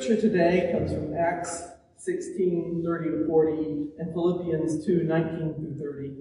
[0.00, 1.62] scripture today comes from Acts
[1.98, 3.56] 16, 30 to 40,
[3.98, 6.14] and Philippians 2, 19 through 30.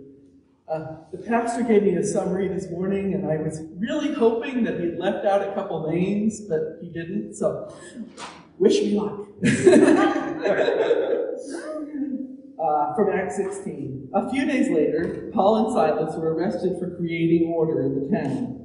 [0.68, 4.82] Uh, the pastor gave me a summary this morning, and I was really hoping that
[4.82, 7.74] he'd left out a couple names, but he didn't, so
[8.58, 9.22] wish me luck.
[12.62, 14.10] uh, from Acts 16.
[14.14, 18.59] A few days later, Paul and Silas were arrested for creating order in the town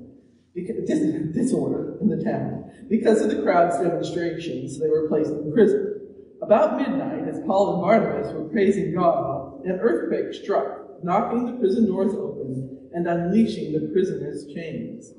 [0.55, 0.89] because,
[1.33, 2.71] disorder in the town.
[2.89, 6.01] Because of the crowd's demonstrations, they were placed in prison.
[6.43, 11.87] About midnight, as Paul and Barnabas were praising God, an earthquake struck, knocking the prison
[11.87, 15.13] doors open and unleashing the prisoners' chains.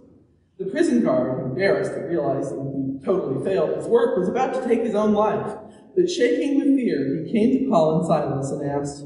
[0.57, 4.81] The prison guard, embarrassed at realizing he totally failed his work, was about to take
[4.81, 5.57] his own life.
[5.95, 9.03] But shaking with fear, he came to Paul and Silas and asked,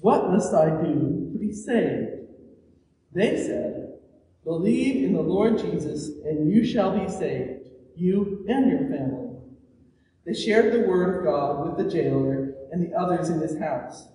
[0.00, 2.28] What must I do to be saved?
[3.12, 3.75] They said,
[4.46, 9.38] Believe in the Lord Jesus, and you shall be saved, you and your family.
[10.24, 14.06] They shared the word of God with the jailer and the others in his house.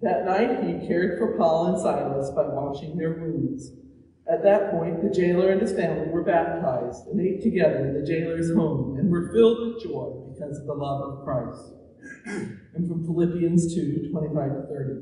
[0.00, 3.72] That night he cared for Paul and Silas by washing their wounds.
[4.26, 8.06] At that point, the jailer and his family were baptized and ate together in the
[8.06, 11.74] jailer's home and were filled with joy because of the love of Christ.
[12.74, 15.00] And from Philippians 2 25 to 30.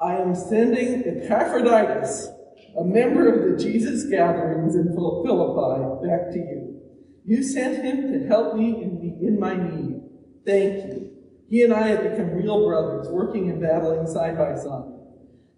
[0.00, 2.28] I am sending Epaphroditus
[2.76, 6.80] a member of the Jesus gatherings in Philippi, back to you.
[7.24, 10.00] You sent him to help me in, the, in my need.
[10.46, 11.10] Thank you.
[11.48, 14.92] He and I have become real brothers, working and battling side by side.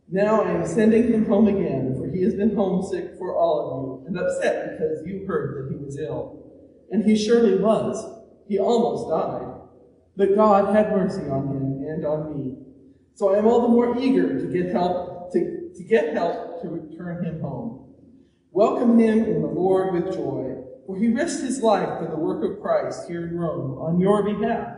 [0.08, 3.82] Now I am sending him home again, for he has been homesick for all of
[3.84, 6.42] you and upset because you heard that he was ill.
[6.90, 8.04] And he surely was.
[8.48, 9.46] He almost died.
[10.16, 12.56] But God had mercy on him and on me.
[13.14, 16.68] So I am all the more eager to get help to, to get help to
[16.68, 17.94] return him home.
[18.52, 20.56] Welcome him in the Lord with joy,
[20.86, 24.22] for he risked his life for the work of Christ here in Rome on your
[24.22, 24.76] behalf,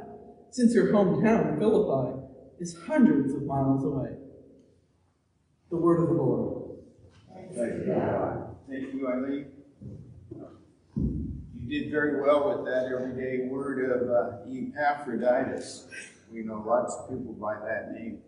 [0.50, 2.19] since your hometown, Philippi,
[2.60, 4.10] is hundreds of miles away.
[5.70, 6.76] The word of the Lord.
[7.54, 9.47] Thank you, Thank you Eileen.
[10.97, 15.87] You did very well with that everyday word of uh, Epaphroditus.
[16.31, 18.19] We know lots of people by that name.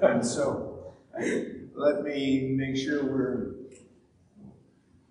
[0.00, 0.94] And so,
[1.74, 3.54] let me make sure we're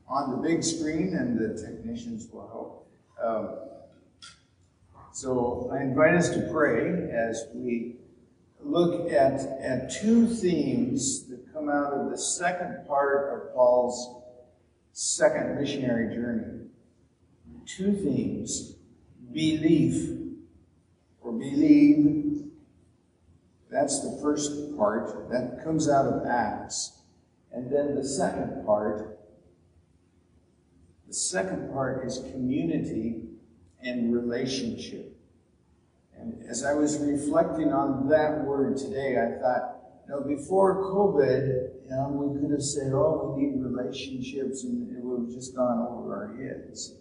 [0.07, 2.87] on the big screen and the technicians will help.
[3.23, 3.57] Um,
[5.13, 7.95] so I invite us to pray as we
[8.63, 14.21] look at, at two themes that come out of the second part of Paul's
[14.93, 16.67] second missionary journey.
[17.65, 18.75] Two themes
[19.31, 20.17] belief
[21.21, 22.20] or believe
[23.71, 27.03] that's the first part that comes out of Acts.
[27.53, 29.19] And then the second part,
[31.07, 33.21] the second part is community
[33.81, 35.17] and relationship.
[36.17, 39.77] And as I was reflecting on that word today, I thought,
[40.07, 44.95] you know, before COVID, you know, we could have said, oh, we need relationships, and
[44.95, 46.95] it would have just gone over our heads.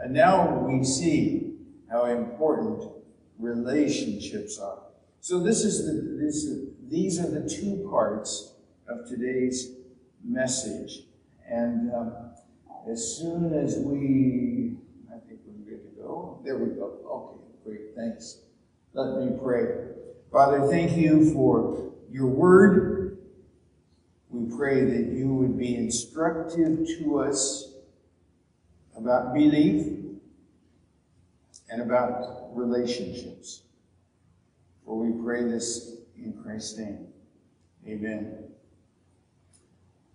[0.00, 1.52] And now we see
[1.90, 2.90] how important
[3.38, 4.89] relationships are.
[5.22, 6.48] So this is the, this,
[6.88, 8.54] these are the two parts
[8.88, 9.72] of today's
[10.24, 11.02] message.
[11.46, 12.12] And um,
[12.90, 14.76] as soon as we,
[15.14, 16.40] I think we're good to go.
[16.42, 16.96] There we go.
[17.06, 17.94] Okay, great.
[17.94, 18.38] Thanks.
[18.94, 19.88] Let me pray.
[20.32, 23.18] Father, thank you for your word.
[24.30, 27.74] We pray that you would be instructive to us
[28.96, 29.86] about belief
[31.68, 33.64] and about relationships.
[34.90, 37.06] For we pray this in Christ's name.
[37.86, 38.42] Amen.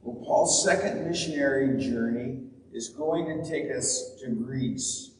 [0.01, 2.42] Well, Paul's second missionary journey
[2.74, 5.12] is going to take us to Greece.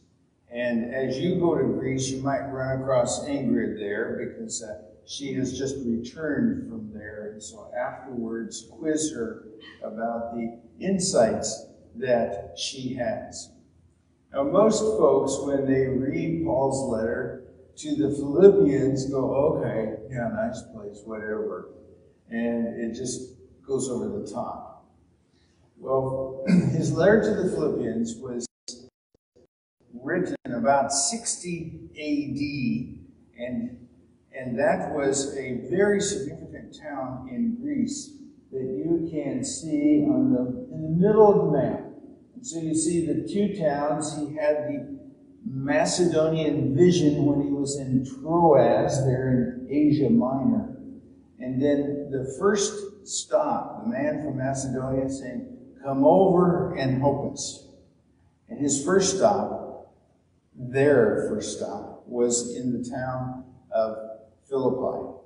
[0.52, 5.34] And as you go to Greece, you might run across Ingrid there because uh, she
[5.36, 9.46] has just returned from there, and so afterwards quiz her
[9.86, 13.52] about the insights that she has.
[14.34, 17.35] Now, most folks, when they read Paul's letter
[17.78, 21.70] to the Philippians, go, okay, yeah, nice place, whatever.
[22.30, 23.34] And it just
[23.68, 24.88] goes over the top.
[25.78, 28.48] Well, his letter to the Philippians was
[29.94, 33.88] written about 60 AD, and,
[34.34, 38.12] and that was a very significant town in Greece
[38.52, 41.82] that you can see on the, in the middle of the map.
[42.36, 44.16] And so you see the two towns.
[44.18, 45.05] He had the
[45.46, 50.76] Macedonian vision when he was in Troas, there in Asia Minor.
[51.40, 57.68] And then the first stop, the man from Macedonia saying, Come over and help us.
[58.50, 59.94] And his first stop,
[60.56, 63.98] their first stop, was in the town of
[64.50, 65.20] Philippi.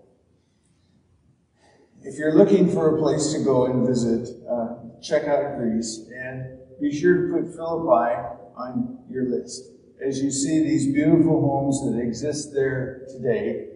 [2.01, 6.57] If you're looking for a place to go and visit, uh, check out Greece and
[6.81, 8.15] be sure to put Philippi
[8.57, 9.78] on your list.
[10.05, 13.67] As you see these beautiful homes that exist there today,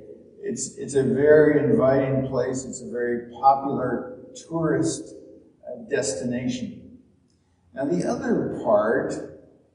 [0.41, 2.63] it's, it's a very inviting place.
[2.63, 5.15] It's a very popular tourist
[5.67, 6.99] uh, destination.
[7.73, 9.13] Now, the other part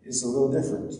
[0.04, 0.94] is a little different.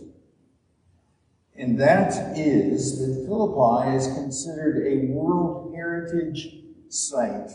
[1.55, 6.55] And that is that Philippi is considered a World Heritage
[6.89, 7.51] Site.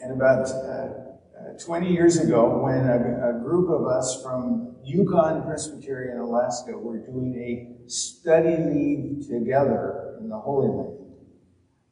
[0.00, 1.07] And about uh,
[1.56, 7.34] 20 years ago, when a, a, group of us from Yukon Presbyterian, Alaska, were doing
[7.36, 10.98] a study leave together in the Holy Land,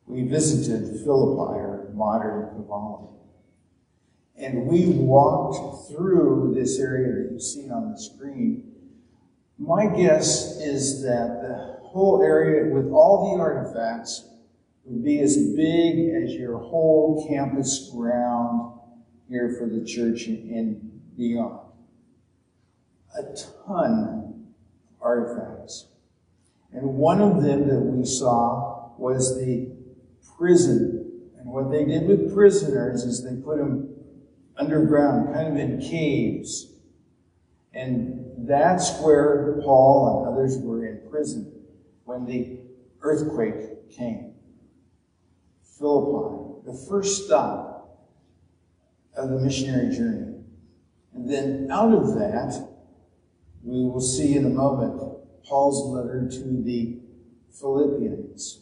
[0.07, 3.09] we visited Philippi, or modern Kavala.
[4.37, 8.73] And we walked through this area that you see on the screen.
[9.59, 14.29] My guess is that the whole area, with all the artifacts,
[14.85, 18.76] would be as big as your whole campus ground
[19.29, 21.61] here for the church and beyond.
[23.19, 23.23] A
[23.67, 24.35] ton of
[25.01, 25.87] artifacts.
[26.73, 29.71] And one of them that we saw was the
[30.37, 31.21] prison.
[31.39, 33.95] And what they did with prisoners is they put them
[34.57, 36.73] underground, kind of in caves.
[37.73, 41.53] And that's where Paul and others were in prison
[42.05, 42.59] when the
[43.01, 44.35] earthquake came.
[45.79, 47.76] Philippi, the first stop
[49.17, 50.35] of the missionary journey.
[51.15, 52.69] And then out of that,
[53.63, 55.01] we will see in a moment
[55.45, 56.99] Paul's letter to the
[57.59, 58.61] Philippians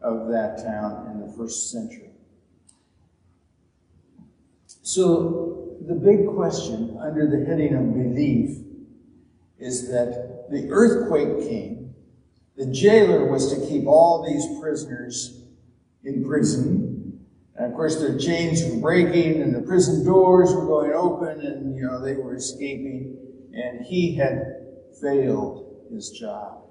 [0.00, 2.10] of that town in the first century.
[4.82, 8.58] So, the big question under the heading of belief
[9.58, 11.94] is that the earthquake came.
[12.56, 15.42] The jailer was to keep all these prisoners
[16.04, 16.85] in prison
[17.58, 21.74] and of course, their chains were breaking and the prison doors were going open and,
[21.74, 23.16] you know, they were escaping.
[23.54, 24.66] And he had
[25.00, 26.64] failed his job.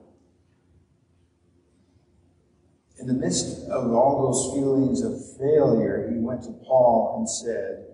[3.00, 7.86] In the midst of all those feelings of failure, he went to Paul and said,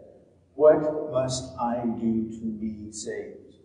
[0.56, 3.56] What must I do to be saved?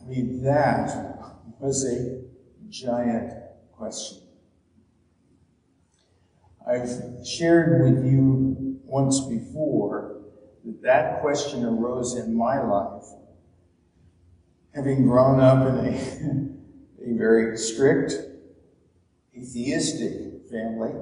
[0.00, 0.90] I mean, that
[1.60, 2.20] was a
[2.68, 3.32] giant
[3.72, 4.21] question.
[6.66, 10.22] I've shared with you once before
[10.64, 13.04] that that question arose in my life.
[14.74, 18.14] Having grown up in a, a very strict,
[19.36, 20.92] atheistic family,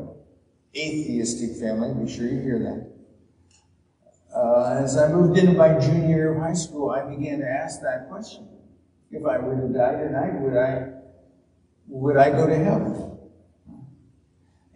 [0.75, 2.91] atheistic family, be sure you hear that.
[4.35, 7.81] Uh, as I moved into my junior year of high school, I began to ask
[7.83, 8.49] that question.
[9.11, 10.89] If I were to die tonight, would I,
[11.89, 13.19] would I go to heaven?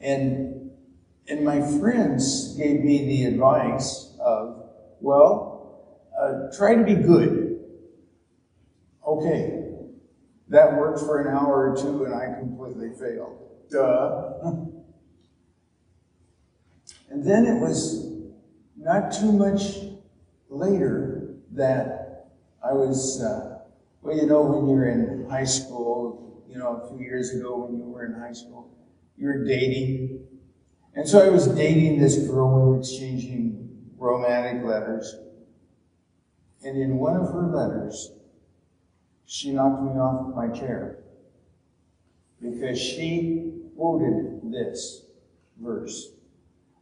[0.00, 0.53] And
[1.28, 4.68] and my friends gave me the advice of,
[5.00, 7.60] well, uh, try to be good.
[9.06, 9.64] Okay,
[10.48, 13.38] that worked for an hour or two and I completely failed.
[13.70, 14.32] Duh.
[17.10, 18.12] and then it was
[18.76, 19.78] not too much
[20.48, 22.28] later that
[22.62, 23.60] I was, uh,
[24.02, 27.78] well, you know, when you're in high school, you know, a few years ago when
[27.78, 28.70] you were in high school,
[29.16, 30.26] you were dating
[30.94, 35.16] and so I was dating this girl, we were exchanging romantic letters.
[36.64, 38.12] And in one of her letters,
[39.26, 40.98] she knocked me off my chair
[42.40, 45.02] because she quoted this
[45.60, 46.10] verse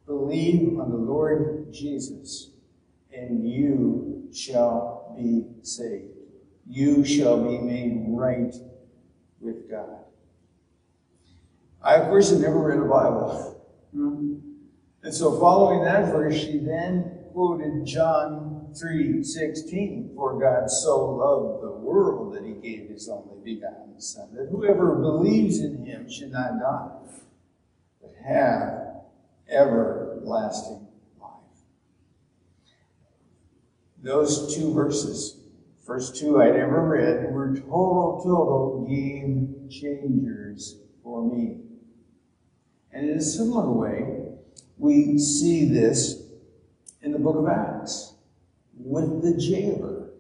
[0.07, 2.51] Believe on the Lord Jesus,
[3.13, 6.11] and you shall be saved.
[6.69, 8.53] You shall be made right
[9.41, 10.05] with God.
[11.83, 13.49] I, of course, had never read a Bible.
[13.97, 14.39] Mm-hmm.
[15.03, 21.63] And so following that verse, she then quoted John 3, 16, For God so loved
[21.63, 26.33] the world that he gave his only begotten Son, that whoever believes in him should
[26.33, 26.89] not die,
[28.01, 28.83] but have
[29.49, 30.87] everlasting
[31.21, 31.31] life.
[34.03, 35.41] Those two verses,
[35.85, 41.59] first two I'd ever read, were total, total game changers for me.
[42.93, 44.23] And in a similar way,
[44.79, 46.23] we see this
[47.01, 48.15] in the book of Acts
[48.77, 50.11] with the jailer.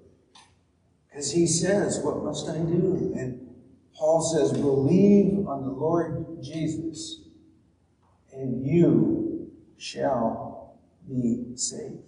[1.08, 3.12] Because he says, What must I do?
[3.16, 3.54] And
[3.94, 7.20] Paul says, Believe on the Lord Jesus,
[8.32, 11.98] and you shall be saved.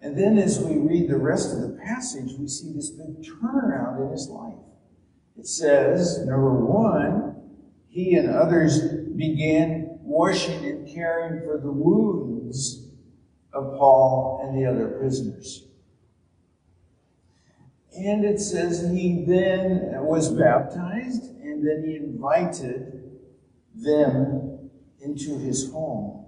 [0.00, 4.04] And then as we read the rest of the passage, we see this big turnaround
[4.04, 4.54] in his life.
[5.38, 7.35] It says, number one,
[7.96, 8.82] he and others
[9.16, 12.90] began washing and caring for the wounds
[13.54, 15.64] of Paul and the other prisoners.
[17.96, 23.18] And it says he then was baptized and then he invited
[23.74, 24.68] them
[25.00, 26.26] into his home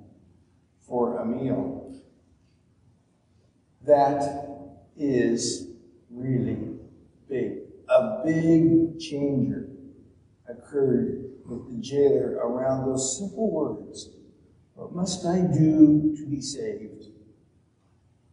[0.81, 1.95] for a meal.
[3.87, 4.23] That
[4.97, 5.69] is
[6.11, 6.79] really
[7.29, 7.59] big.
[7.91, 9.69] A big changer
[10.49, 14.11] occurred with the jailer around those simple words
[14.75, 17.07] What must I do to be saved?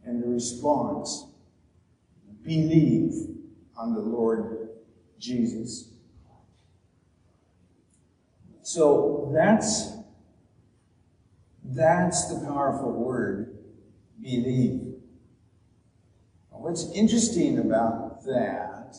[0.04, 1.26] And the response
[2.44, 3.12] believe
[3.76, 4.68] on the Lord
[5.18, 5.90] Jesus.
[8.62, 9.92] So that's
[11.64, 13.58] that's the powerful word,
[14.20, 14.94] believe.
[16.50, 18.96] What's interesting about that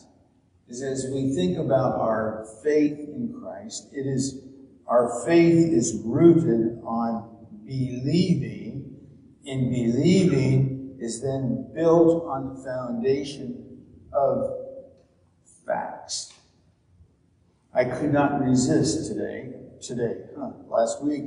[0.68, 3.37] is as we think about our faith in
[3.68, 4.44] Christ, it is
[4.86, 8.96] our faith is rooted on believing.
[9.44, 14.56] In believing is then built on the foundation of
[15.66, 16.32] facts.
[17.74, 21.24] I could not resist today, today, huh, last week,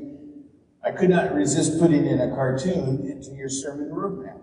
[0.84, 4.42] I could not resist putting in a cartoon into your sermon roadmap.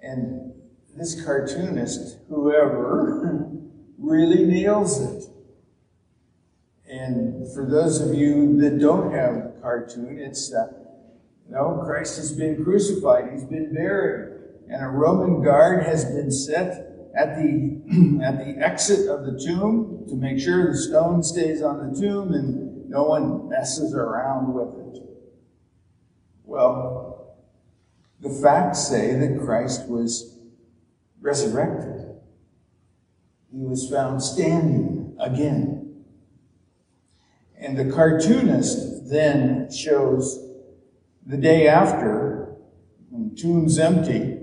[0.00, 0.52] And
[0.96, 3.50] this cartoonist, whoever,
[3.98, 5.35] really nails it.
[6.98, 10.72] And for those of you that don't have the cartoon, it's, uh,
[11.48, 17.10] know, Christ has been crucified, he's been buried, and a Roman guard has been set
[17.16, 21.92] at the, at the exit of the tomb to make sure the stone stays on
[21.92, 25.02] the tomb and no one messes around with it.
[26.44, 27.36] Well,
[28.20, 30.38] the facts say that Christ was
[31.20, 32.16] resurrected.
[33.52, 35.75] He was found standing again.
[37.58, 40.38] And the cartoonist then shows
[41.26, 42.56] the day after,
[43.10, 44.38] when the tomb's empty,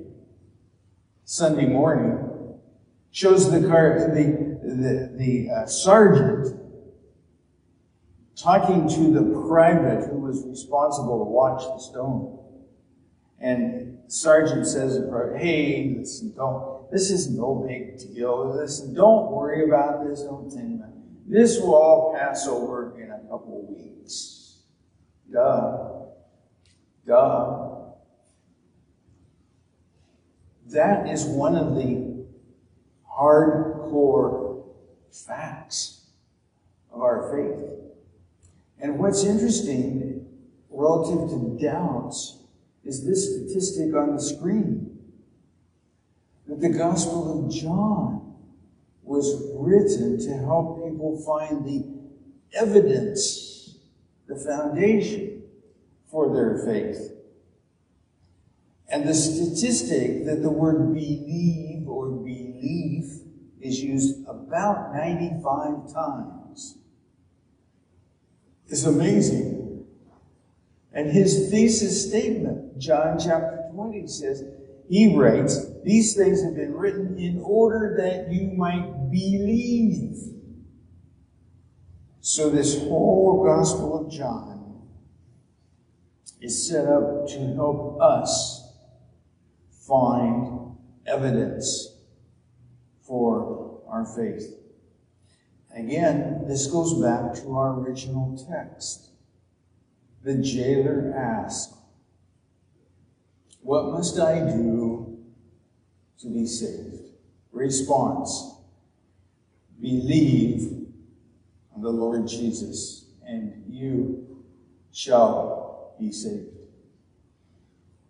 [1.23, 2.59] Sunday morning,
[3.11, 6.59] shows the car, the, the, the uh, sergeant
[8.35, 12.39] talking to the private who was responsible to watch the stone.
[13.39, 14.97] And sergeant says,
[15.37, 18.55] hey, listen, don't, this is no big deal.
[18.55, 20.23] Listen, don't worry about this.
[20.23, 21.02] Don't think about it.
[21.25, 24.59] This will all pass over in a couple weeks.
[25.31, 25.89] Duh.
[27.05, 27.69] Duh.
[30.67, 32.25] That is one of the
[33.09, 34.65] hardcore
[35.11, 36.07] facts
[36.91, 37.69] of our faith.
[38.79, 40.25] And what's interesting
[40.69, 42.39] relative to doubts
[42.83, 44.97] is this statistic on the screen
[46.47, 48.22] that the Gospel of John
[49.03, 51.85] was written to help people find the
[52.53, 53.77] evidence,
[54.27, 55.43] the foundation
[56.09, 57.11] for their faith.
[58.89, 63.11] And the statistic that the word believe or belief
[63.59, 66.77] is used about 95 times
[68.67, 69.85] is amazing.
[70.91, 74.43] And his thesis statement, John chapter 20, says,
[74.89, 80.17] he writes, These things have been written in order that you might believe.
[82.21, 84.87] So, this whole Gospel of John
[86.41, 88.73] is set up to help us
[89.87, 91.95] find evidence
[93.01, 94.55] for our faith.
[95.75, 99.09] Again, this goes back to our original text.
[100.23, 101.75] The jailer asked,
[103.63, 105.17] What must I do
[106.19, 107.09] to be saved?
[107.51, 108.51] Response
[109.79, 110.87] Believe
[111.75, 114.45] on the Lord Jesus, and you
[114.93, 116.47] shall be saved.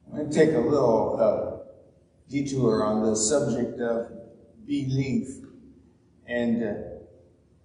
[0.05, 1.63] I'm going to take a little uh,
[2.29, 4.12] detour on the subject of
[4.67, 5.29] belief
[6.27, 6.74] and uh,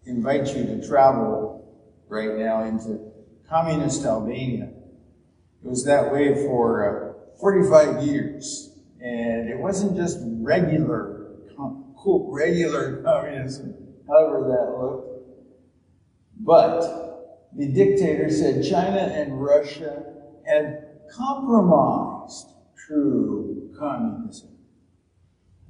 [0.07, 1.71] invite you to travel
[2.09, 2.99] right now into
[3.49, 4.71] communist Albania.
[5.62, 7.08] It was that way for uh,
[7.40, 11.37] 45 years, and it wasn't just regular,
[11.97, 13.75] cool, regular communism,
[14.09, 15.09] however that looked.
[16.40, 20.04] But the dictator said China and Russia
[20.47, 22.49] had compromised
[22.87, 24.50] true communism.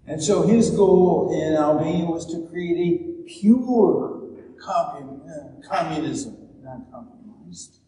[0.06, 4.22] And so his goal in Albania was to create a pure
[4.66, 5.00] uh,
[5.68, 7.80] communism, not compromised.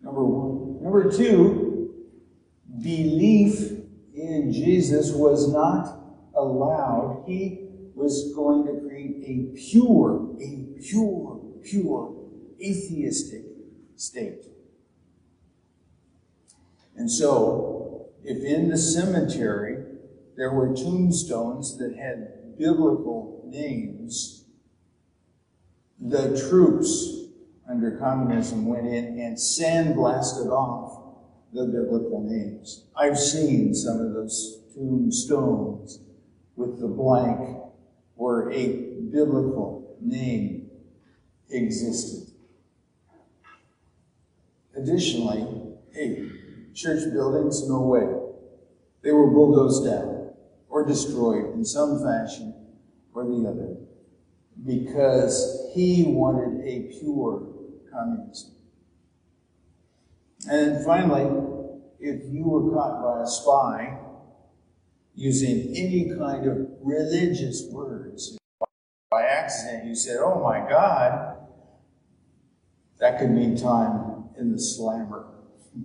[0.00, 0.82] Number one.
[0.82, 1.93] Number two,
[2.82, 3.72] belief
[4.14, 5.98] in Jesus was not
[6.36, 7.24] allowed.
[7.26, 12.14] He was going to create a pure, a pure, pure
[12.60, 13.42] atheistic
[13.96, 14.46] state.
[16.96, 19.84] And so, if in the cemetery
[20.36, 24.44] there were tombstones that had biblical names,
[26.00, 27.24] the troops
[27.68, 31.03] under communism went in and sandblasted off
[31.54, 32.84] the biblical names.
[32.96, 36.00] I've seen some of those tombstones
[36.56, 37.58] with the blank
[38.16, 38.66] where a
[39.12, 40.68] biblical name
[41.48, 42.34] existed.
[44.76, 45.46] Additionally,
[45.92, 46.28] hey,
[46.74, 48.08] church buildings, no way.
[49.02, 50.30] They were bulldozed down
[50.68, 52.52] or destroyed in some fashion
[53.14, 53.76] or the other
[54.66, 57.46] because he wanted a pure
[57.92, 58.53] communism.
[60.50, 61.24] And finally,
[61.98, 63.98] if you were caught by a spy
[65.14, 68.36] using any kind of religious words
[69.10, 71.36] by accident, you said, Oh my God,
[72.98, 75.26] that could mean time in the slammer.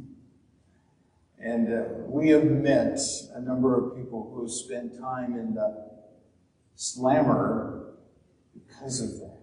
[1.41, 2.99] And uh, we have met
[3.33, 5.89] a number of people who have spent time in the
[6.75, 7.93] slammer
[8.53, 9.39] because of that.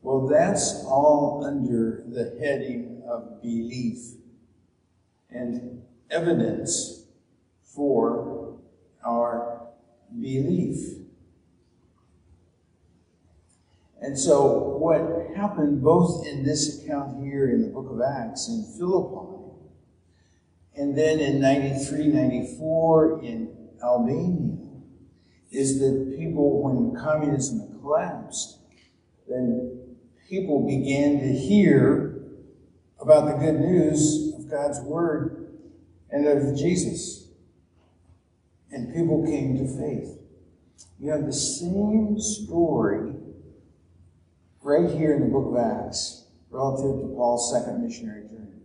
[0.00, 3.98] Well, that's all under the heading of belief
[5.30, 7.06] and evidence
[7.62, 8.58] for
[9.04, 9.68] our
[10.20, 10.98] belief.
[14.00, 18.64] And so, what happened both in this account here in the book of Acts in
[18.78, 19.32] Philippi,
[20.76, 24.58] and then in 93 94 in Albania,
[25.50, 28.58] is that people, when communism collapsed,
[29.28, 29.96] then
[30.28, 32.15] people began to hear
[33.00, 35.46] about the good news of God's Word
[36.10, 37.28] and of Jesus.
[38.70, 40.18] And people came to faith.
[40.98, 43.12] You have the same story
[44.62, 48.60] right here in the book of Acts relative to Paul's second missionary journey.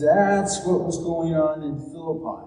[0.00, 2.46] That's what was going on in Philippi.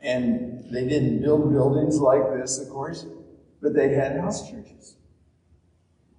[0.00, 3.06] And they didn't build buildings like this, of course,
[3.62, 4.96] but they had house churches.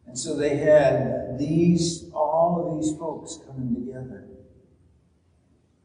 [0.07, 4.27] And so they had these, all of these folks coming together,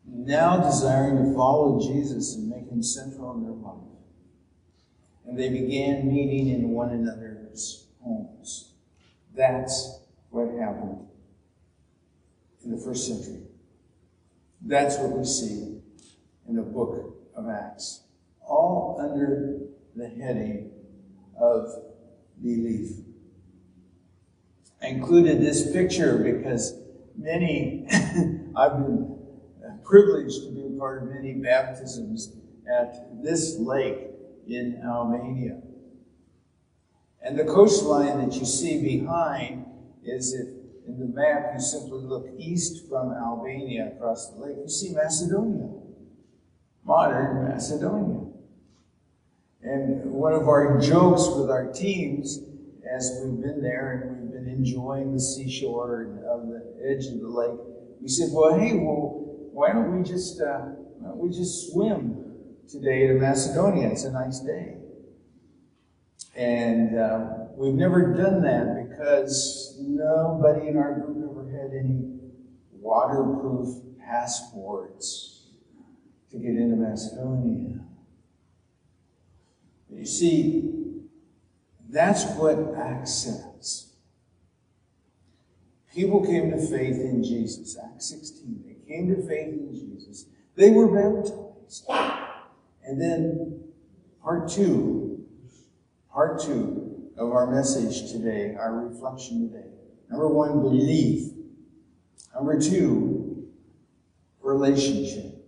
[0.04, 3.76] now desiring to follow Jesus and make him central in their life.
[5.26, 8.72] And they began meeting in one another's homes.
[9.34, 11.06] That's what happened
[12.64, 13.42] in the first century.
[14.62, 15.80] That's what we see
[16.48, 18.02] in the book of Acts.
[18.46, 19.60] All under
[19.94, 20.72] the heading
[21.40, 21.68] of
[22.42, 22.90] belief.
[24.82, 26.74] I included this picture because
[27.16, 27.86] many,
[28.56, 29.18] I've been
[29.84, 32.36] privileged to be part of many baptisms
[32.78, 34.08] at this lake
[34.46, 35.60] in Albania.
[37.22, 39.66] And the coastline that you see behind
[40.04, 40.48] is if
[40.86, 45.70] in the map you simply look east from Albania across the lake, you see Macedonia,
[46.84, 48.26] modern Macedonia.
[49.62, 52.40] And one of our jokes with our teams
[52.90, 57.20] as we've been there and we've been enjoying the seashore and of the edge of
[57.20, 57.58] the lake,
[58.00, 60.66] we said, well, hey, well, why don't we just, uh,
[61.14, 62.24] we just swim
[62.68, 63.88] today to Macedonia?
[63.90, 64.76] It's a nice day.
[66.34, 67.20] And uh,
[67.56, 72.18] we've never done that because nobody in our group ever had any
[72.72, 75.48] waterproof passports
[76.30, 77.80] to get into Macedonia.
[79.92, 80.70] You see,
[81.88, 83.49] that's what Acts says.
[85.94, 87.76] People came to faith in Jesus.
[87.82, 88.64] Acts 16.
[88.64, 90.26] They came to faith in Jesus.
[90.54, 91.84] They were baptized.
[92.84, 93.64] And then
[94.22, 95.24] part two,
[96.12, 99.68] part two of our message today, our reflection today.
[100.08, 101.32] Number one, belief.
[102.34, 103.48] Number two,
[104.40, 105.40] relationship.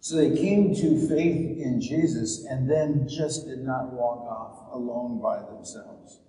[0.00, 5.20] So they came to faith in Jesus and then just did not walk off alone
[5.20, 6.21] by themselves.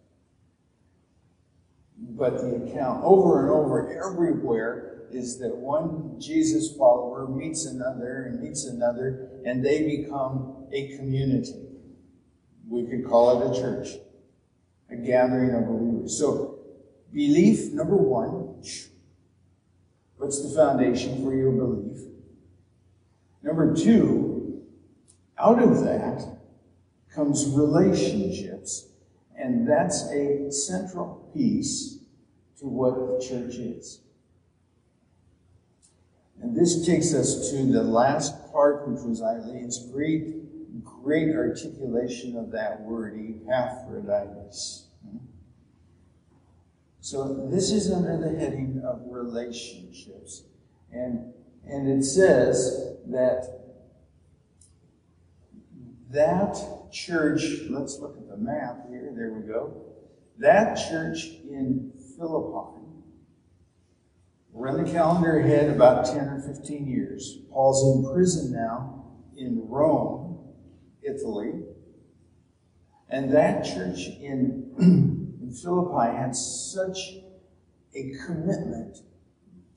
[2.10, 8.42] But the account over and over everywhere is that one Jesus follower meets another and
[8.42, 11.68] meets another, and they become a community.
[12.68, 13.90] We could call it a church,
[14.90, 16.18] a gathering of believers.
[16.18, 16.60] So,
[17.12, 18.64] belief, number one,
[20.18, 22.00] what's the foundation for your belief?
[23.44, 24.64] Number two,
[25.38, 26.26] out of that
[27.14, 28.88] comes relationships.
[29.38, 32.00] And that's a central piece
[32.60, 34.00] to what the church is.
[36.42, 42.52] And this takes us to the last part, which was Eileen's great, great articulation of
[42.52, 43.18] that word,
[43.48, 44.88] Epaphroditus.
[47.00, 50.44] So this is under the heading of relationships.
[50.92, 51.34] And,
[51.68, 53.63] and it says that
[56.14, 59.74] that church, let's look at the map here, there we go.
[60.38, 62.80] That church in Philippi,
[64.54, 67.40] run the calendar ahead about 10 or 15 years.
[67.52, 70.38] Paul's in prison now in Rome,
[71.02, 71.54] Italy.
[73.10, 77.00] And that church in, in Philippi had such
[77.96, 78.98] a commitment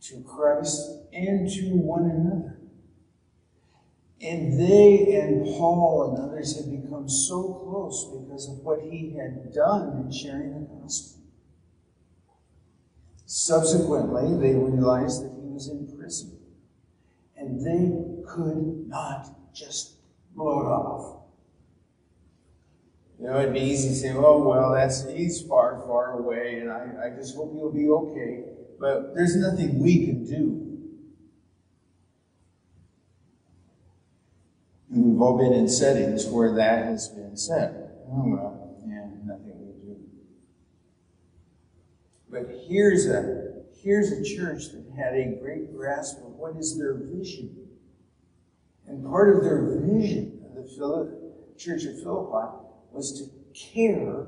[0.02, 0.80] to Christ
[1.12, 2.55] and to one another
[4.26, 9.52] and they and Paul and others had become so close because of what he had
[9.52, 11.22] done in sharing the gospel.
[13.24, 16.38] Subsequently, they realized that he was in prison.
[17.36, 19.94] And they could not just
[20.34, 21.22] blow it off.
[23.20, 26.70] You know, it'd be easy to say, oh, well, that's he's far, far away, and
[26.70, 28.44] I, I just hope he'll be okay.
[28.78, 30.66] But there's nothing we can do
[34.85, 37.90] And we've all been in settings where that has been said.
[38.08, 40.00] Oh, well, yeah, nothing we do.
[42.30, 46.94] But here's a, here's a church that had a great grasp of what is their
[46.94, 47.68] vision.
[48.86, 51.16] And part of their vision of the
[51.58, 52.58] Church of Philippi
[52.92, 53.30] was to
[53.74, 54.26] care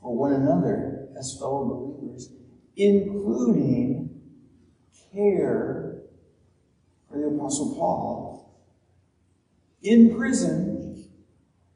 [0.00, 2.30] for one another as fellow believers,
[2.76, 4.20] including
[5.12, 6.02] care
[7.08, 8.41] for the Apostle Paul
[9.82, 11.04] in prison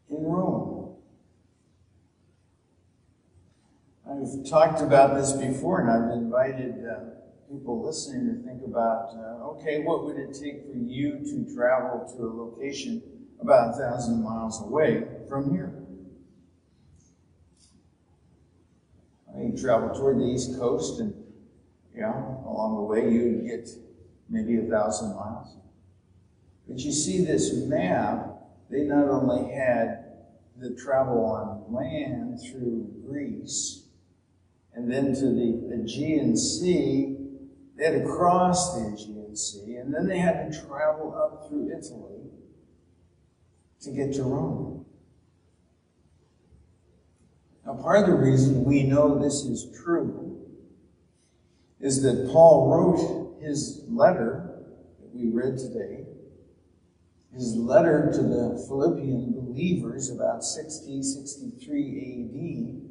[0.09, 0.95] in Rome.
[4.09, 7.01] I've talked about this before, and I've invited uh,
[7.51, 12.07] people listening to think about uh, okay, what would it take for you to travel
[12.17, 13.03] to a location
[13.41, 15.73] about a thousand miles away from here?
[19.39, 21.13] You travel toward the East Coast, and
[21.95, 22.15] yeah,
[22.47, 23.69] along the way you'd get
[24.31, 25.57] maybe a thousand miles.
[26.69, 28.27] But you see this map,
[28.71, 30.05] they not only had
[30.59, 33.85] the travel on land through Greece
[34.75, 37.17] and then to the Aegean Sea,
[37.77, 41.71] they had to cross the Aegean Sea, and then they had to travel up through
[41.71, 42.31] Italy
[43.83, 44.85] to get to Rome.
[47.65, 50.41] Now, part of the reason we know this is true
[51.81, 54.63] is that Paul wrote his letter
[55.01, 56.07] that we read today
[57.35, 62.83] his letter to the Philippian believers about 60, 63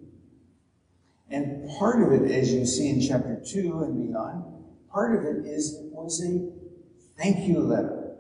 [1.30, 1.36] AD.
[1.36, 4.44] And part of it, as you see in chapter 2 and beyond,
[4.92, 6.52] part of it is was a
[7.18, 8.16] thank you letter.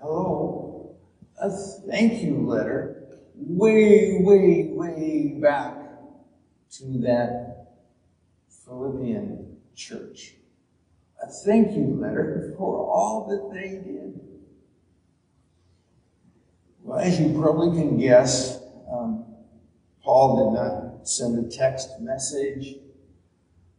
[0.00, 0.96] Hello?
[1.40, 1.50] A
[1.88, 2.98] thank you letter
[3.38, 5.76] way, way, way back
[6.72, 7.76] to that
[8.64, 10.34] Philippian church.
[11.22, 14.20] A thank you letter for all that they did.
[16.88, 19.26] Well, as you probably can guess, um,
[20.02, 22.76] Paul did not send a text message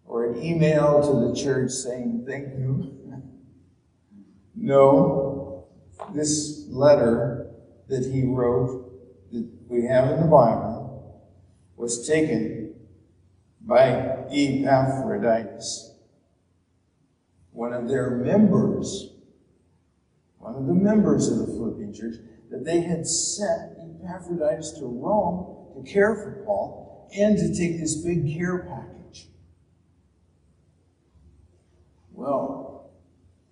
[0.06, 2.94] or an email to the church saying thank you.
[4.56, 5.66] no,
[6.14, 7.50] this letter
[7.88, 8.92] that he wrote
[9.32, 11.20] that we have in the Bible
[11.78, 12.76] was taken
[13.62, 15.96] by Epaphroditus,
[17.54, 19.14] one of their members,
[20.38, 22.18] one of the members of the Philippian church
[22.50, 27.96] that they had sent Epaphroditus to Rome to care for Paul and to take this
[27.96, 29.28] big care package.
[32.14, 32.92] Well,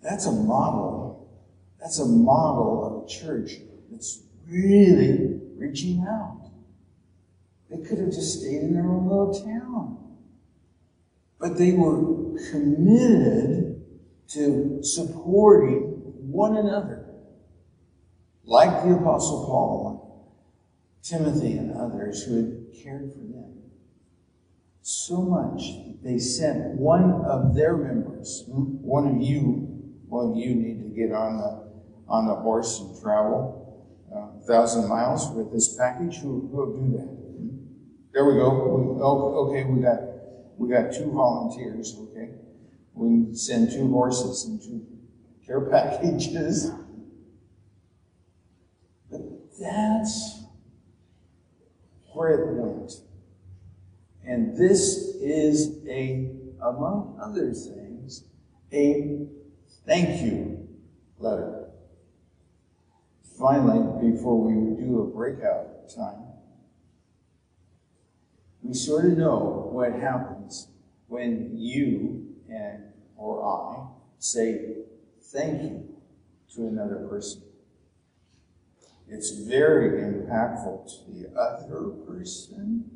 [0.01, 1.29] that's a model.
[1.79, 3.53] That's a model of a church
[3.91, 6.49] that's really reaching out.
[7.69, 9.97] They could have just stayed in their own little town.
[11.39, 13.81] But they were committed
[14.29, 15.81] to supporting
[16.31, 16.96] one another,
[18.47, 20.33] like the Apostle Paul,
[21.03, 23.53] Timothy, and others who had cared for them.
[24.81, 29.67] So much that they sent one of their members, one of you,
[30.07, 31.67] one of you need to get on the
[32.07, 36.19] on the horse and travel uh, a thousand miles with this package.
[36.19, 37.17] Who will do that?
[38.13, 38.49] There we go.
[38.49, 39.99] We, oh, okay, we got
[40.57, 41.93] we got two volunteers.
[41.99, 42.29] Okay,
[42.93, 44.85] we send two horses and two
[45.45, 46.71] care packages.
[49.59, 50.43] That's
[52.13, 52.93] where it went.
[54.25, 58.23] And this is a, among other things,
[58.71, 59.25] a
[59.85, 60.67] thank you
[61.17, 61.69] letter.
[63.37, 66.23] Finally, before we do a breakout time,
[68.61, 70.67] we sort of know what happens
[71.07, 72.83] when you and
[73.15, 73.87] or I
[74.19, 74.77] say
[75.21, 75.95] thank you
[76.55, 77.46] to another person.
[79.09, 82.91] It's very impactful to the other person,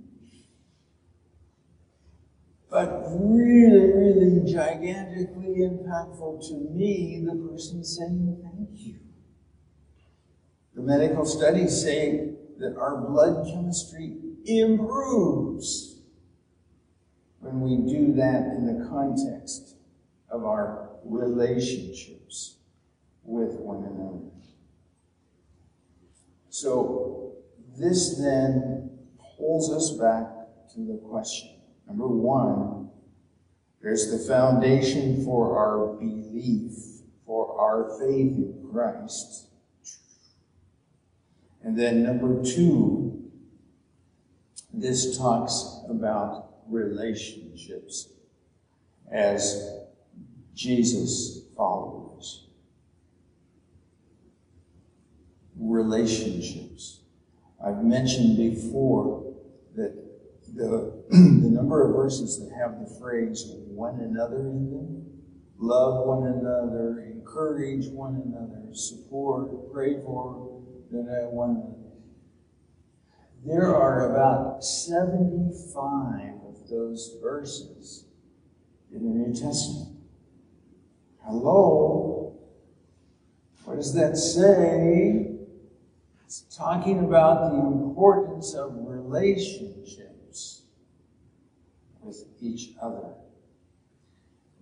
[2.70, 9.00] but really, really gigantically impactful to me, the person saying thank you.
[10.76, 16.00] The medical studies say that our blood chemistry improves
[17.40, 19.76] when we do that in the context
[20.30, 22.58] of our relationships
[23.24, 24.41] with one another.
[26.52, 27.36] So,
[27.78, 28.90] this then
[29.38, 30.28] pulls us back
[30.74, 31.62] to the question.
[31.88, 32.90] Number one,
[33.82, 36.74] there's the foundation for our belief,
[37.26, 39.48] for our faith in Christ.
[41.64, 43.32] And then number two,
[44.74, 48.10] this talks about relationships
[49.10, 49.72] as
[50.54, 52.01] Jesus followers.
[55.62, 57.02] Relationships.
[57.64, 59.34] I've mentioned before
[59.76, 59.94] that
[60.56, 65.06] the, the number of verses that have the phrase one another in them,
[65.58, 70.52] love one another, encourage one another, support, pray for
[71.32, 71.82] one another.
[73.46, 78.06] There are about 75 of those verses
[78.92, 79.98] in the New Testament.
[81.24, 82.40] Hello?
[83.64, 85.38] What does that say?
[86.32, 90.62] It's talking about the importance of relationships
[92.00, 93.16] with each other.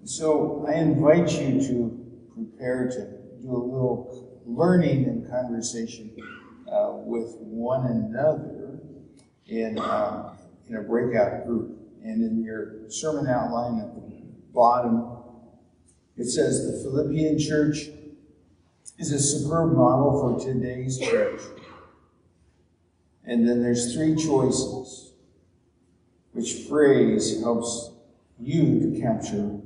[0.03, 3.01] So I invite you to prepare to
[3.43, 6.10] do a little learning and conversation
[6.71, 8.79] uh, with one another
[9.45, 11.77] in, um, in a breakout group.
[12.03, 15.08] And in your sermon outline at the bottom,
[16.17, 17.89] it says the Philippian church
[18.99, 21.41] is a superb model for today's church.
[23.30, 25.13] And then there's three choices,
[26.32, 27.92] which phrase helps
[28.39, 29.60] you to capture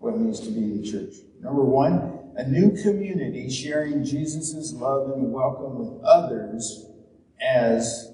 [0.00, 1.14] what it means to be in the church.
[1.40, 6.86] Number one, a new community sharing Jesus' love and welcome with others
[7.40, 8.10] as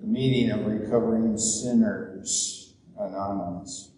[0.00, 3.90] the meeting of recovering sinners anonymous.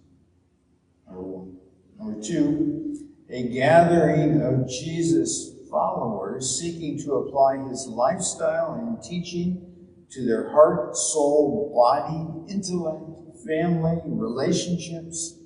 [1.06, 1.56] Number one.
[2.00, 9.66] Number two, a gathering of Jesus followers seeking to apply his lifestyle and teaching
[10.10, 13.02] to their heart, soul, body, intellect,
[13.44, 15.38] family, relationships,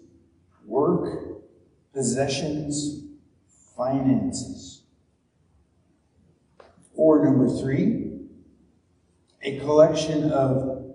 [0.67, 1.45] work,
[1.95, 3.05] possessions,
[3.77, 4.83] finances.
[6.95, 8.19] Or number three,
[9.43, 10.95] a collection of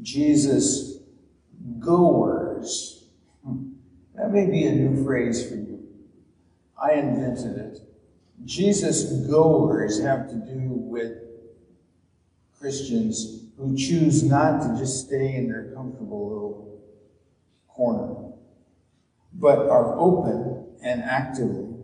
[0.00, 0.98] Jesus
[1.78, 3.04] goers.
[3.44, 3.72] Hmm.
[4.14, 5.86] That may be a new phrase for you.
[6.82, 7.91] I invented it.
[8.44, 11.12] Jesus goers have to do with
[12.58, 16.80] Christians who choose not to just stay in their comfortable little
[17.68, 18.32] corner,
[19.32, 21.74] but are open and actively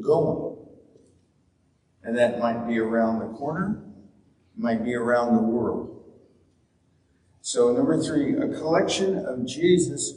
[0.00, 0.56] going.
[2.02, 3.82] And that might be around the corner,
[4.56, 6.02] might be around the world.
[7.40, 10.12] So, number three, a collection of Jesus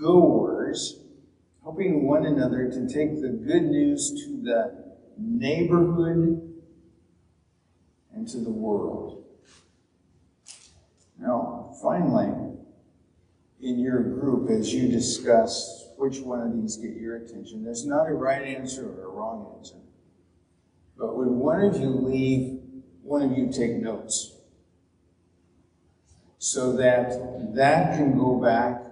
[0.00, 1.00] goers
[1.62, 6.62] helping one another to take the good news to the neighborhood
[8.14, 9.24] and to the world.
[11.18, 12.56] Now, finally,
[13.60, 17.62] in your group, as you discuss which one of these get your attention.
[17.62, 19.76] There's not a right answer or a wrong answer.
[20.98, 22.60] But would one of you leave,
[23.02, 24.32] one of you take notes?
[26.42, 28.82] so that that can go back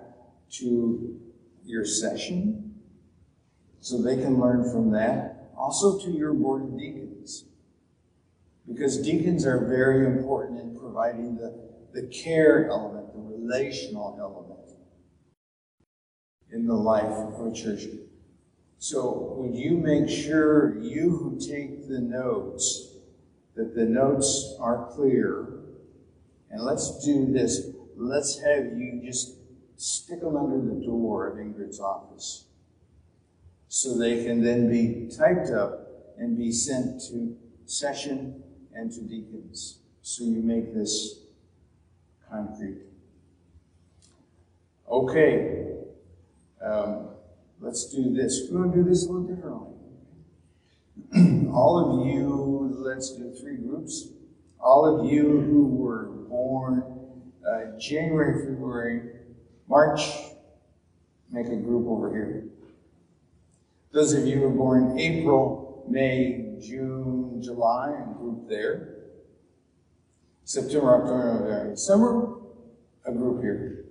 [0.49, 1.21] to
[1.65, 2.77] your session,
[3.81, 5.40] so they can learn from that.
[5.61, 7.45] Also to your board of deacons.
[8.67, 11.53] Because deacons are very important in providing the,
[11.93, 14.71] the care element, the relational element
[16.51, 17.83] in the life of a church.
[18.79, 22.95] So would you make sure you who take the notes,
[23.55, 25.47] that the notes are clear?
[26.51, 27.67] And let's do this.
[27.97, 29.37] Let's have you just
[29.77, 32.47] stick them under the door of Ingrid's office
[33.71, 35.87] so they can then be typed up
[36.19, 38.43] and be sent to session
[38.75, 39.79] and to deacons.
[40.03, 41.21] So you make this
[42.29, 42.81] concrete.
[44.91, 45.69] Okay,
[46.61, 47.11] um,
[47.61, 48.49] let's do this.
[48.51, 49.69] We're going to do this a little differently.
[51.53, 54.09] All of you, let's do three groups.
[54.59, 56.83] All of you who were born
[57.49, 59.13] uh, January, February,
[59.69, 60.01] March,
[61.31, 62.50] make a group over here.
[63.93, 68.97] Those of you who were born April, May, June, July, a group there.
[70.45, 72.35] September, October, November, December,
[73.05, 73.85] a group here.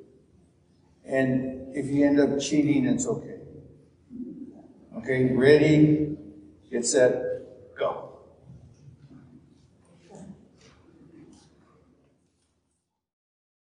[1.06, 3.40] And if you end up cheating, it's okay.
[4.98, 6.18] Okay, ready,
[6.72, 7.22] get set,
[7.78, 8.09] go.